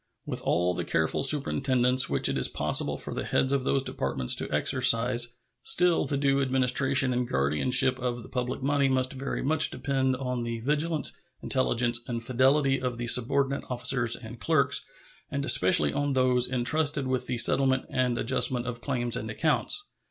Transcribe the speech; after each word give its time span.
With 0.25 0.41
all 0.41 0.73
the 0.73 0.83
careful 0.83 1.21
superintendence 1.21 2.09
which 2.09 2.27
it 2.27 2.35
is 2.35 2.47
possible 2.47 2.97
for 2.97 3.13
the 3.13 3.23
heads 3.23 3.53
of 3.53 3.63
those 3.63 3.83
Departments 3.83 4.33
to 4.33 4.51
exercise, 4.51 5.35
still 5.61 6.05
the 6.05 6.17
due 6.17 6.41
administration 6.41 7.13
and 7.13 7.27
guardianship 7.27 7.99
of 7.99 8.23
the 8.23 8.27
public 8.29 8.63
money 8.63 8.89
must 8.89 9.13
very 9.13 9.43
much 9.43 9.69
depend 9.69 10.15
on 10.15 10.41
the 10.41 10.59
vigilance, 10.61 11.13
intelligence, 11.43 11.99
and 12.07 12.23
fidelity 12.23 12.81
of 12.81 12.97
the 12.97 13.05
subordinate 13.05 13.63
officers 13.69 14.15
and 14.15 14.39
clerks, 14.39 14.83
and 15.29 15.45
especially 15.45 15.93
on 15.93 16.13
those 16.13 16.47
intrusted 16.47 17.05
with 17.05 17.27
the 17.27 17.37
settlement 17.37 17.85
and 17.87 18.17
adjustment 18.17 18.65
of 18.65 18.81
claims 18.81 19.15
and 19.15 19.29
accounts. 19.29 19.91